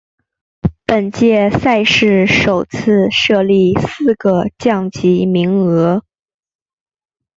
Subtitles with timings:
[0.83, 6.01] 本届赛事首次设立四个降级名额。